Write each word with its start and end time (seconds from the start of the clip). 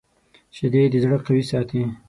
شیدې 0.55 0.81
د 0.93 0.95
زړه 1.03 1.17
قوي 1.25 1.43
ساتي 1.51 1.81